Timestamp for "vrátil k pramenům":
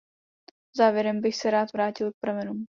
1.73-2.59